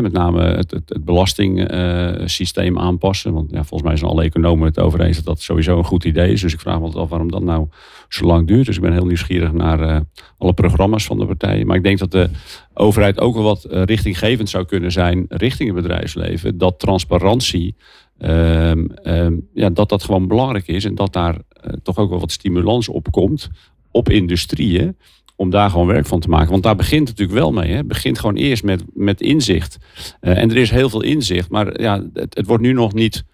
[0.00, 3.32] met name het, het, belastingsysteem aanpassen.
[3.32, 6.04] Want ja, volgens mij zijn alle economen het over eens dat dat sowieso een goed
[6.04, 6.40] idee is.
[6.40, 7.66] Dus ik vraag me altijd af waarom dat nou
[8.08, 8.66] zo lang duurt.
[8.66, 10.02] Dus ik ben heel nieuwsgierig naar
[10.38, 11.66] alle programma's van de partijen.
[11.66, 12.30] Maar ik denk dat de
[12.74, 16.58] overheid ook wel wat richtinggevend zou kunnen zijn richting het bedrijfsleven.
[16.58, 17.76] Dat transparantie
[18.18, 22.20] Um, um, ja, dat dat gewoon belangrijk is en dat daar uh, toch ook wel
[22.20, 23.50] wat stimulans op komt
[23.90, 24.96] op industrieën
[25.36, 26.50] om daar gewoon werk van te maken.
[26.50, 27.70] Want daar begint het natuurlijk wel mee.
[27.70, 27.76] Hè.
[27.76, 29.78] Het begint gewoon eerst met, met inzicht.
[30.20, 33.24] Uh, en er is heel veel inzicht, maar ja, het, wordt nu nog niet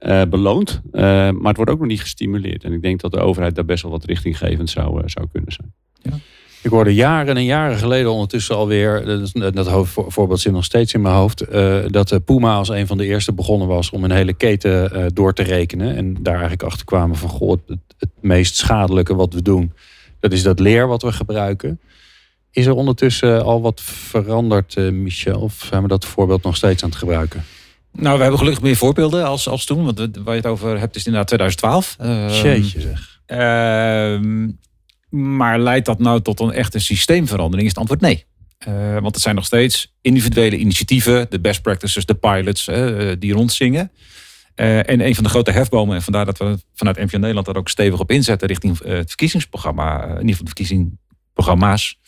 [0.00, 2.64] uh, beloond, maar het wordt ook nog niet gestimuleerd.
[2.64, 5.72] En ik denk dat de overheid daar best wel wat richtinggevend zou, zou kunnen zijn.
[6.02, 6.18] Ja.
[6.62, 9.04] Ik hoorde jaren en jaren geleden ondertussen alweer,
[9.52, 9.68] dat,
[10.08, 13.32] voorbeeld zit nog steeds in mijn hoofd, uh, dat Puma als een van de eerste
[13.32, 15.96] begonnen was om een hele keten uh, door te rekenen.
[15.96, 19.72] En daar eigenlijk achter kwamen van, goh, het, het, meest schadelijke wat we doen,
[20.20, 21.80] dat is dat leer wat we gebruiken.
[22.50, 25.40] Is er ondertussen al wat veranderd, uh, Michel?
[25.40, 27.44] Of zijn we dat voorbeeld nog steeds aan het gebruiken?
[27.92, 29.84] Nou, we hebben gelukkig meer voorbeelden als, als toen.
[29.84, 31.96] Want waar je het over hebt is inderdaad 2012.
[32.42, 33.20] Jeetje zeg.
[33.26, 34.48] Ehm,
[35.10, 37.62] maar leidt dat nou tot een echte systeemverandering?
[37.62, 38.26] Is het antwoord nee.
[38.68, 43.32] Uh, want het zijn nog steeds individuele initiatieven, de best practices, de pilots, uh, die
[43.32, 43.90] rondzingen.
[44.56, 47.56] Uh, en een van de grote hefbomen, en vandaar dat we vanuit NPO Nederland daar
[47.56, 51.98] ook stevig op inzetten richting het verkiezingsprogramma, in ieder geval de verkiezingsprogramma's,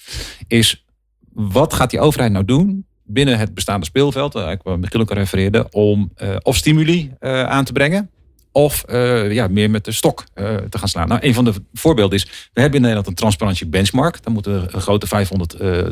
[0.46, 0.84] is
[1.32, 6.12] wat gaat die overheid nou doen binnen het bestaande speelveld, waar Michiel ook refereerde, om
[6.42, 8.10] of stimuli aan te brengen,
[8.52, 11.08] of uh, ja, meer met de stok uh, te gaan slaan.
[11.08, 14.22] Nou, een van de voorbeelden is, we hebben in Nederland een transparantie benchmark.
[14.22, 15.86] Daar moeten een grote 500 uh,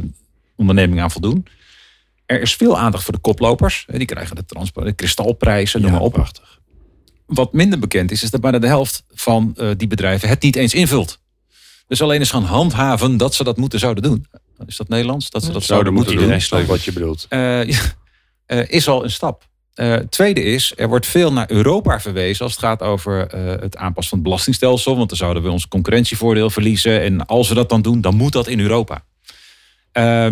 [0.57, 1.47] ondernemingen aan voldoen.
[2.27, 3.87] Er is veel aandacht voor de koplopers.
[3.87, 6.13] Die krijgen de, de kristalprijzen, noem ja, maar op.
[6.13, 6.59] Prachtig.
[7.27, 10.75] Wat minder bekend is, is dat bijna de helft van die bedrijven het niet eens
[10.75, 11.21] invult.
[11.87, 14.27] Dus alleen eens gaan handhaven dat ze dat moeten zouden doen.
[14.67, 15.31] Is dat Nederlands?
[15.31, 16.67] Dat ze dat zouden, zouden moeten doen.
[16.67, 17.27] Wat je bedoelt.
[18.69, 19.48] is al een stap.
[19.81, 23.77] Uh, tweede is, er wordt veel naar Europa verwezen als het gaat over uh, het
[23.77, 24.97] aanpassen van het belastingstelsel.
[24.97, 27.01] Want dan zouden we ons concurrentievoordeel verliezen.
[27.03, 29.05] En als we dat dan doen, dan moet dat in Europa.
[29.93, 30.27] Uh,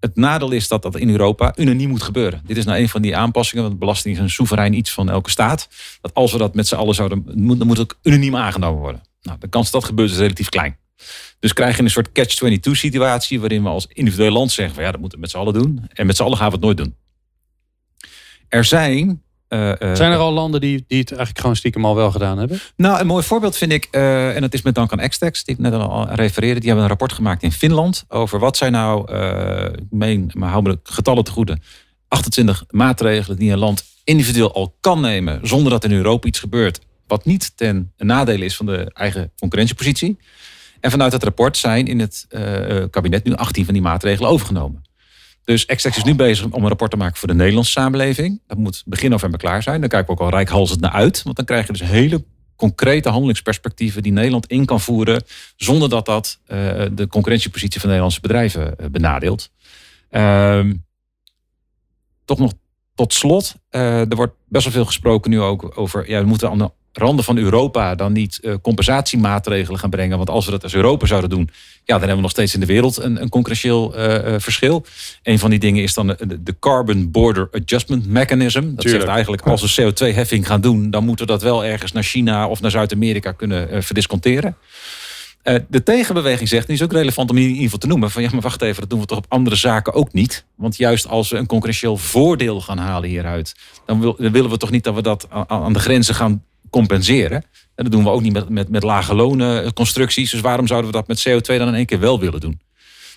[0.00, 2.42] het nadeel is dat dat in Europa unaniem moet gebeuren.
[2.46, 5.30] Dit is nou een van die aanpassingen, want belasting is een soeverein iets van elke
[5.30, 5.68] staat.
[6.00, 9.02] Dat als we dat met z'n allen zouden, dan moet het ook unaniem aangenomen worden.
[9.22, 10.76] Nou, de kans dat dat gebeurt is relatief klein.
[11.38, 14.90] Dus krijg je een soort catch-22 situatie waarin we als individueel land zeggen van ja,
[14.90, 15.84] dat moeten we met z'n allen doen.
[15.92, 16.94] En met z'n allen gaan we het nooit doen.
[18.50, 19.22] Er zijn.
[19.48, 22.38] Uh, uh, zijn er al landen die, die het eigenlijk gewoon stiekem al wel gedaan
[22.38, 22.58] hebben?
[22.76, 25.54] Nou, een mooi voorbeeld vind ik, uh, en dat is met dank aan Xtex, die
[25.54, 26.58] ik net al refereerde.
[26.60, 29.12] Die hebben een rapport gemaakt in Finland over wat zijn nou,
[29.72, 31.58] ik meen, maar hou me de getallen te goede,
[32.08, 36.80] 28 maatregelen die een land individueel al kan nemen zonder dat in Europa iets gebeurt.
[37.06, 40.18] Wat niet ten nadele is van de eigen concurrentiepositie.
[40.80, 42.26] En vanuit het rapport zijn in het
[42.90, 44.82] kabinet nu 18 van die maatregelen overgenomen.
[45.44, 48.40] Dus Extex is nu bezig om een rapport te maken voor de Nederlandse samenleving.
[48.46, 49.80] Dat moet begin november klaar zijn.
[49.80, 51.22] Dan kijken we ook al rijkhalsend naar uit.
[51.22, 52.24] Want dan krijg je dus hele
[52.56, 55.22] concrete handelingsperspectieven die Nederland in kan voeren.
[55.56, 56.56] zonder dat dat uh,
[56.92, 59.50] de concurrentiepositie van Nederlandse bedrijven benadeelt.
[60.10, 60.74] Ehm,
[62.24, 62.52] toch nog
[62.94, 63.54] tot slot.
[63.70, 66.08] Uh, er wordt best wel veel gesproken nu ook over.
[66.10, 70.16] Ja, we moeten aan randen van Europa dan niet uh, compensatiemaatregelen gaan brengen.
[70.16, 71.50] Want als we dat als Europa zouden doen,
[71.84, 74.84] ja, dan hebben we nog steeds in de wereld een, een concurrentieel uh, verschil.
[75.22, 78.60] Een van die dingen is dan de, de Carbon Border Adjustment Mechanism.
[78.60, 79.02] Dat Tuurlijk.
[79.02, 82.48] zegt eigenlijk, als we CO2-heffing gaan doen, dan moeten we dat wel ergens naar China
[82.48, 84.56] of naar Zuid-Amerika kunnen verdisconteren.
[85.68, 88.10] De tegenbeweging zegt, en die is ook relevant om hier in ieder geval te noemen,
[88.10, 90.44] van ja, maar wacht even, dat doen we toch op andere zaken ook niet.
[90.54, 93.54] Want juist als we een concurrentieel voordeel gaan halen hieruit,
[93.86, 97.44] dan, wil, dan willen we toch niet dat we dat aan de grenzen gaan compenseren.
[97.74, 100.30] En dat doen we ook niet met, met, met lage lonen constructies.
[100.30, 102.60] Dus waarom zouden we dat met CO2 dan in één keer wel willen doen?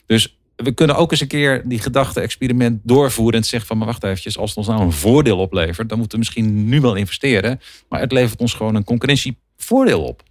[0.06, 4.04] Dus we kunnen ook eens een keer die gedachte-experiment doorvoeren en zeggen van, maar wacht
[4.04, 7.60] even, als het ons nou een voordeel oplevert, dan moeten we misschien nu wel investeren.
[7.89, 10.24] Maar het levert ons gewoon een concurrentievoordeel op.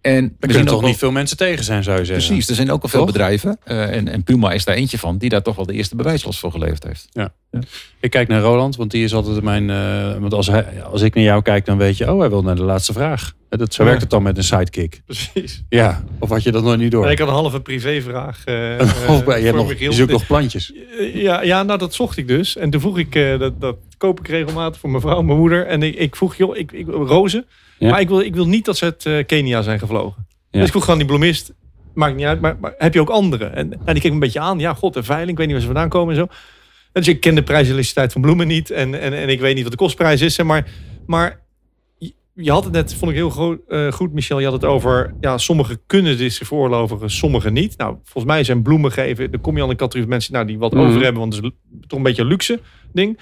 [0.00, 2.26] En er kunnen toch niet veel mensen tegen zijn, zou je zeggen.
[2.26, 3.58] Precies, er zijn ook al veel bedrijven.
[3.66, 6.38] Uh, en, en, Puma is daar eentje van, die daar toch wel de eerste bewijslast
[6.38, 7.08] voor geleverd heeft.
[7.12, 7.32] Ja.
[7.50, 7.60] ja.
[8.00, 9.68] Ik kijk naar Roland, want die is altijd mijn.
[9.68, 12.42] Uh, want als, hij, als ik naar jou kijk, dan weet je, oh, hij wil
[12.42, 13.36] naar de laatste vraag.
[13.48, 15.02] Dat, zo werkt het dan met een sidekick.
[15.04, 15.62] Precies.
[15.68, 17.10] Ja, of had je dat nog niet door?
[17.10, 18.44] ik had een halve privévraag.
[18.48, 20.72] Uh, of, je, hebt nog, je zoekt nog plantjes.
[21.14, 22.56] Ja, ja, nou dat zocht ik dus.
[22.56, 25.66] En toen vroeg ik, dat, dat koop ik regelmatig voor mijn vrouw, mijn moeder.
[25.66, 27.46] En ik, ik vroeg, joh, ik, ik, rozen.
[27.78, 30.26] Maar ik wil, ik wil niet dat ze uit uh, Kenia zijn gevlogen.
[30.50, 31.52] Dus ik vroeg gewoon die bloemist.
[31.94, 33.44] Maakt niet uit, maar, maar heb je ook andere?
[33.44, 34.58] En, en die keek me een beetje aan.
[34.58, 35.30] Ja, god, een veiling.
[35.30, 36.26] Ik weet niet waar ze vandaan komen en zo.
[36.92, 38.70] En dus ik ken de prijseliciteit van bloemen niet.
[38.70, 40.42] En, en, en ik weet niet wat de kostprijs is.
[40.42, 40.70] Maar,
[41.06, 41.40] maar
[42.40, 44.38] je had het net, vond ik heel goed, uh, goed, Michel.
[44.38, 47.76] Je had het over, ja, sommigen kunnen dit zich veroorloven, sommigen niet.
[47.76, 50.58] Nou, volgens mij zijn bloemen geven, dan kom je aan de categorie mensen nou, die
[50.58, 50.82] wat mhm.
[50.82, 51.50] over hebben, want het is
[51.86, 52.60] toch een beetje een luxe
[52.92, 53.20] ding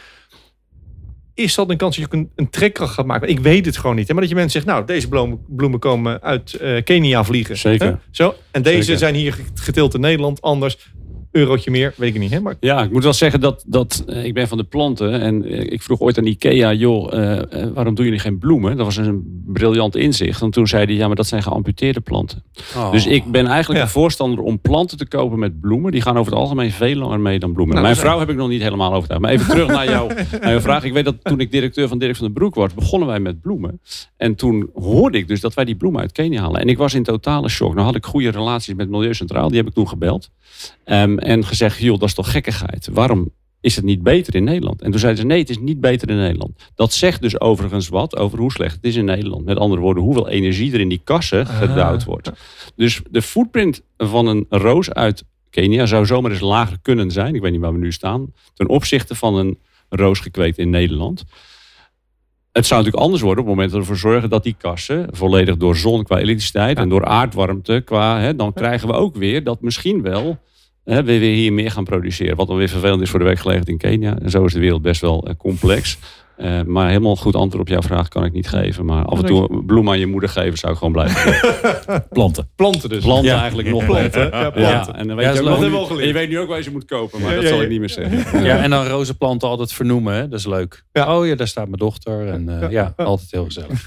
[1.36, 3.28] is dat een kans dat je een, een trekkracht gaat maken?
[3.28, 4.08] Ik weet het gewoon niet.
[4.08, 4.12] Hè?
[4.12, 7.58] Maar dat je mensen zegt, nou, deze bloemen, bloemen komen uit uh, Kenia vliegen.
[7.58, 7.86] Zeker.
[7.86, 7.94] Hè?
[8.10, 8.34] Zo.
[8.50, 10.78] En deze zijn hier geteeld in Nederland, anders
[11.36, 12.30] eurotje meer, weet ik niet.
[12.30, 12.40] Hè?
[12.40, 12.54] Maar...
[12.60, 15.20] Ja, ik moet wel zeggen dat, dat uh, ik ben van de planten.
[15.20, 17.40] En uh, ik vroeg ooit aan Ikea, joh, uh,
[17.74, 18.76] waarom doen jullie geen bloemen?
[18.76, 20.42] Dat was een briljant inzicht.
[20.42, 22.42] En toen zei hij, ja, maar dat zijn geamputeerde planten.
[22.76, 22.92] Oh.
[22.92, 23.84] Dus ik ben eigenlijk ja.
[23.84, 25.92] een voorstander om planten te kopen met bloemen.
[25.92, 27.74] Die gaan over het algemeen veel langer mee dan bloemen.
[27.74, 29.22] Nou, Mijn vrouw heb ik nog niet helemaal overtuigd.
[29.22, 30.84] Maar even terug naar, jou, naar jouw vraag.
[30.84, 33.40] Ik weet dat toen ik directeur van Dirk van den Broek was, begonnen wij met
[33.40, 33.80] bloemen.
[34.16, 36.60] En toen hoorde ik dus dat wij die bloemen uit Kenia halen.
[36.60, 37.74] En ik was in totale shock.
[37.74, 39.48] Nou had ik goede relaties met Milieu Centraal.
[39.48, 40.30] Die heb ik toen gebeld.
[40.84, 42.88] Um, en gezegd, joh, dat is toch gekkigheid.
[42.92, 44.82] Waarom is het niet beter in Nederland?
[44.82, 46.52] En toen zeiden ze, nee, het is niet beter in Nederland.
[46.74, 49.44] Dat zegt dus overigens wat over hoe slecht het is in Nederland.
[49.44, 52.30] Met andere woorden, hoeveel energie er in die kassen gedouwd wordt.
[52.76, 57.34] Dus de footprint van een roos uit Kenia zou zomaar eens lager kunnen zijn.
[57.34, 58.32] Ik weet niet waar we nu staan.
[58.54, 59.58] Ten opzichte van een
[59.88, 61.24] roos gekweekt in Nederland.
[62.52, 65.08] Het zou natuurlijk anders worden op het moment dat we ervoor zorgen dat die kassen
[65.10, 69.44] volledig door zon qua elektriciteit en door aardwarmte qua, hè, dan krijgen we ook weer
[69.44, 70.38] dat misschien wel
[70.94, 72.36] we weer hier meer gaan produceren.
[72.36, 74.18] Wat dan weer vervelend is voor de werkgelegenheid in Kenia.
[74.18, 75.98] En zo is de wereld best wel eh, complex.
[76.38, 78.84] Uh, maar helemaal goed antwoord op jouw vraag kan ik niet geven.
[78.84, 81.34] Maar af en toe bloem aan je moeder geven zou ik gewoon blijven.
[82.10, 82.50] planten.
[82.56, 83.04] Planten dus.
[83.04, 84.30] Planten eigenlijk nog planten.
[84.30, 84.94] Ja, planten.
[84.94, 87.20] en dan weet je, ook nog, je weet nu ook waar je ze moet kopen.
[87.20, 88.44] Maar dat zal ik niet meer zeggen.
[88.44, 90.14] Ja, en dan roze planten altijd vernoemen.
[90.14, 90.28] Hè?
[90.28, 90.84] Dat is leuk.
[90.92, 92.28] Oh ja, daar staat mijn dochter.
[92.28, 93.86] En uh, ja, altijd heel gezellig.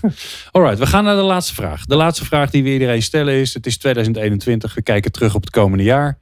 [0.52, 1.86] Alright, we gaan naar de laatste vraag.
[1.86, 3.54] De laatste vraag die we iedereen stellen is...
[3.54, 4.76] Het is 2021.
[4.76, 6.18] We kijken terug op het komende jaar.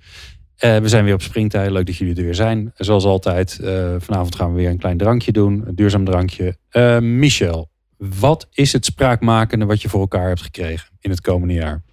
[0.63, 1.71] Uh, we zijn weer op springtijd.
[1.71, 2.71] Leuk dat jullie er weer zijn.
[2.75, 5.63] Zoals altijd, uh, vanavond gaan we weer een klein drankje doen.
[5.65, 6.57] Een duurzaam drankje.
[6.71, 11.53] Uh, Michel, wat is het spraakmakende wat je voor elkaar hebt gekregen in het komende
[11.53, 11.83] jaar?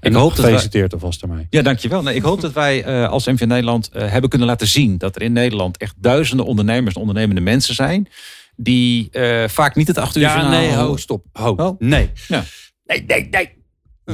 [0.00, 1.46] En ik hoop gefeliciteerd dat wij, alvast ermee.
[1.50, 2.02] Ja, dankjewel.
[2.02, 5.32] Nee, ik hoop dat wij als MV Nederland hebben kunnen laten zien dat er in
[5.32, 8.08] Nederland echt duizenden ondernemers en ondernemende mensen zijn.
[8.56, 9.10] Die
[9.46, 11.24] vaak niet het achter uur Ja, nee, ho, stop.
[11.32, 11.50] Ho.
[11.50, 11.80] Oh.
[11.80, 12.10] Nee.
[12.28, 12.44] Ja.
[12.84, 13.50] Nee, nee, nee.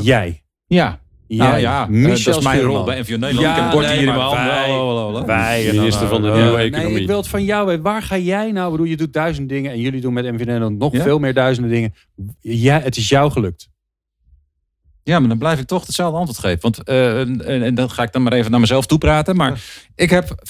[0.03, 0.43] Jij.
[0.67, 1.01] Ja.
[1.29, 3.39] Ja, nou ja, Michel uh, dat is mijn rol bij NVO Nederland.
[3.39, 5.27] Ja, ik heb bord nee, hier in mijn handen.
[5.27, 6.93] Wij, minister van de Nieuwe Economie.
[6.93, 7.83] Nee, ik wil het van jou weten.
[7.83, 8.71] Waar ga jij nou?
[8.71, 11.03] bedoel, je doet duizend dingen en jullie doen met NVO Nederland nog ja?
[11.03, 11.95] veel meer duizenden dingen.
[12.41, 13.69] Ja, het is jou gelukt.
[15.03, 16.61] Ja, maar dan blijf ik toch hetzelfde antwoord geven.
[16.61, 19.37] Want, uh, en, en, dan ga ik dan maar even naar mezelf toe praten.
[19.37, 19.61] Maar
[19.95, 20.45] ik heb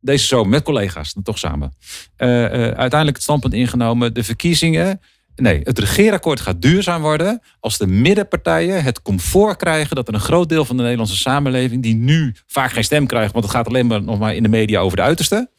[0.00, 1.74] deze zomer met collega's, dan toch samen,
[2.16, 4.14] uiteindelijk het standpunt ingenomen.
[4.14, 5.00] De verkiezingen
[5.40, 10.20] Nee, het regeerakkoord gaat duurzaam worden als de middenpartijen het comfort krijgen dat er een
[10.20, 13.66] groot deel van de Nederlandse samenleving, die nu vaak geen stem krijgt, want het gaat
[13.66, 15.50] alleen maar nog maar in de media over de uiterste,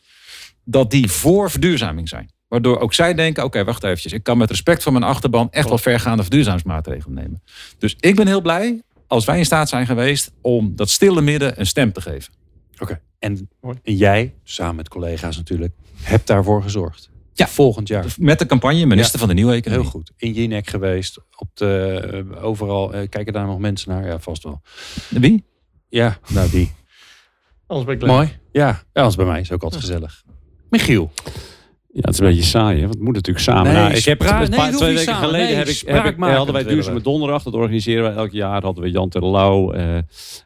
[0.63, 2.31] dat die voor verduurzaming zijn.
[2.47, 4.13] Waardoor ook zij denken, oké, wacht eventjes.
[4.13, 7.43] Ik kan met respect voor mijn achterban echt wel vergaande verduurzamingsmaatregelen nemen.
[7.77, 11.59] Dus ik ben heel blij als wij in staat zijn geweest om dat stille midden
[11.59, 12.33] een stem te geven.
[12.79, 13.01] Oké.
[13.19, 17.09] En, en jij, samen met collega's natuurlijk, hebt daarvoor gezorgd.
[17.45, 17.47] Ja.
[17.47, 18.05] Volgend jaar.
[18.17, 19.19] Met de campagne minister Ja.
[19.19, 19.83] van de Nieuwe Economie.
[19.83, 20.11] Heel goed.
[20.17, 21.17] In Jinek geweest.
[21.37, 22.93] Op de, eh, overal.
[22.93, 24.05] eh, kijken daar nog mensen naar?
[24.05, 24.61] Ja, vast wel.
[25.09, 25.43] Wie?
[25.89, 26.71] Ja, nou die.
[27.67, 28.11] Anders ben ik leuk.
[28.11, 28.39] Mooi.
[28.51, 30.23] Ja, ja anders bij mij is ook altijd gezellig.
[30.69, 31.11] Michiel.
[31.93, 32.81] Ja, het is een beetje saai, hè?
[32.81, 33.63] want het moet natuurlijk samen.
[33.63, 35.27] Nee, nou, ik heb nee, paar, twee weken samen.
[35.27, 37.01] geleden Nee, heb ik, heb ik, hadden wij Duurzame.
[37.01, 37.43] Donderdag.
[37.43, 38.63] Dat organiseren wij elk jaar.
[38.63, 39.95] Hadden we Jan Terlouw eh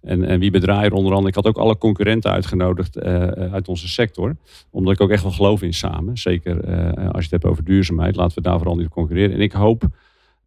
[0.01, 1.27] en, en Wiebe Draaier onder andere.
[1.27, 4.35] Ik had ook alle concurrenten uitgenodigd eh, uit onze sector.
[4.71, 6.17] Omdat ik ook echt wel geloof in samen.
[6.17, 8.15] Zeker eh, als je het hebt over duurzaamheid.
[8.15, 9.35] Laten we daar vooral niet op concurreren.
[9.35, 9.83] En ik hoop,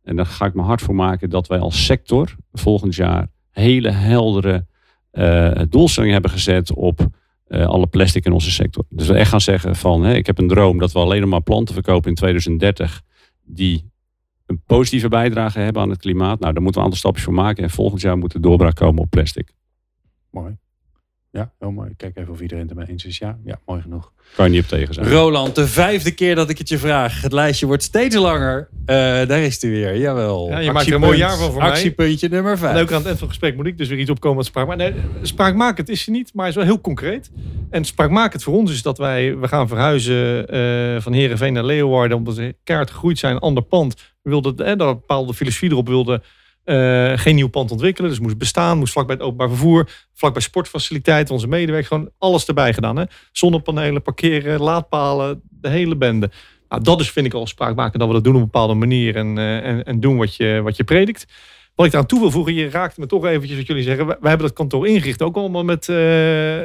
[0.05, 1.31] en daar ga ik me hard voor maken...
[1.31, 4.67] dat wij als sector volgend jaar hele heldere
[5.11, 7.07] eh doelstellingen hebben gezet op
[7.49, 8.85] eh, alle plastic in onze sector.
[8.89, 11.43] Dus we echt gaan zeggen van, hè, ik heb een droom dat we alleen maar
[11.43, 13.03] planten verkopen in 2030
[13.45, 13.91] die
[14.47, 16.41] een positieve bijdrage hebben aan het klimaat.
[16.41, 17.63] Nou, daar moeten we een aantal stapjes voor maken.
[17.63, 19.55] En volgend jaar moet de doorbraak komen op plastic.
[20.31, 20.57] Mooi.
[21.31, 21.91] Ja, heel mooi.
[21.91, 23.19] Ik Kijk even of iedereen het ermee eens is.
[23.19, 24.12] Ja, ja mooi genoeg.
[24.35, 25.09] Kan je niet op tegen zijn.
[25.09, 27.23] Roland, de vijfde keer dat ik het je vraag.
[27.23, 28.69] Het lijstje wordt steeds langer.
[28.85, 29.97] Eh, daar is hij weer.
[29.97, 30.49] Jawel.
[30.49, 31.71] Ja, je maakt er een mooi jaar van voor mij.
[31.71, 32.77] Actiepuntje nummer vijf.
[32.77, 34.47] En ook aan het eind van het gesprek moet ik dus weer iets opkomen wat
[34.47, 34.67] spraak.
[34.67, 37.31] Maar nee, spraakmakend is hij niet, maar hij is wel heel concreet.
[37.71, 42.17] En spraakmakend voor ons is dat wij, we gaan verhuizen eh, van Heerenveen naar Leeuwarden.
[42.17, 43.95] Omdat we kaart gegroeid zijn, ander pand.
[44.23, 46.23] We wilden, eh, daar een bepaalde filosofie erop wilden.
[46.69, 48.11] Eh, geen nieuw pand ontwikkelen.
[48.11, 52.75] Dus moest bestaan, moest vlakbij het openbaar vervoer, vlakbij sportfaciliteiten, onze medewerkers, gewoon alles erbij
[52.75, 52.97] gedaan.
[52.97, 53.05] Hè?
[53.33, 56.31] Zonnepanelen, parkeren, laadpalen, de hele bende.
[56.69, 59.17] Nou, dat is vind ik al spraakmakend dat we dat doen op een bepaalde manier
[59.17, 61.27] en, eh, en, en doen wat je, wat je predikt.
[61.75, 64.07] Wat ik eraan toe wil voegen, je raakte me toch eventjes wat jullie zeggen.
[64.07, 65.97] Wij hebben dat kantoor ingericht, ook allemaal met eh,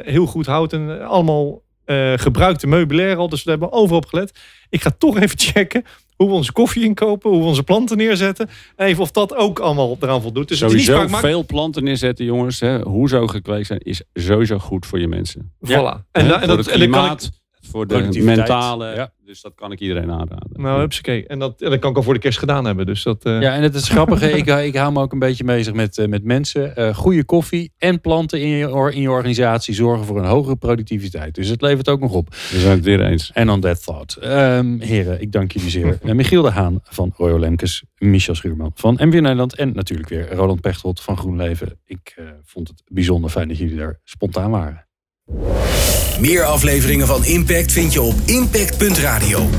[0.04, 3.30] heel goed hout en allemaal eh, gebruikte meubilair al.
[3.30, 4.40] Dus we hebben overal op gelet.
[4.70, 5.84] Ik ga toch even checken
[6.16, 8.50] hoe we onze koffie inkopen, hoe we onze planten neerzetten.
[8.76, 10.48] Even of dat ook allemaal eraan voldoet.
[10.48, 12.60] Dus Sowieso veel planten neerzetten, jongens.
[12.60, 12.82] Hè.
[12.82, 15.54] Hoe zo gekweekt zijn, is sowieso goed voor je mensen.
[15.68, 15.70] Voilà.
[15.70, 16.06] Ja.
[16.12, 17.30] En, da- en, dat, dan kan ik, klimaat,
[17.70, 18.96] voor de mentale.
[18.96, 19.12] Ja.
[19.26, 20.50] Dus dat kan ik iedereen aanraden.
[20.54, 21.28] nou, hupsakee.
[21.28, 22.86] En dat, en dat kan ik al voor de kerst gedaan hebben.
[22.86, 24.32] Dus dat, eh, Ja, en het is grappige.
[24.32, 26.76] ik, ik hou me ook een beetje bezig met, eh, met mensen.
[26.76, 31.36] Eh, goede koffie en planten in je, in je organisatie zorgen voor een hogere productiviteit.
[31.36, 32.30] Dus het levert ook nog op.
[32.30, 33.32] We zijn het weer eens.
[33.34, 34.16] En on that thought.
[34.16, 36.00] Ehm, heren, ik dank jullie zeer.
[36.16, 40.62] Michiel de Haan van Royal Lemkes, Michel Schuurman van MW Nederland en natuurlijk weer Roland
[40.62, 41.80] Pechtold van GroenLeven.
[41.86, 44.86] Ik eh, vond het bijzonder fijn dat jullie daar spontaan waren.
[46.20, 49.50] Meer afleveringen van Impact vind je op impact.radio.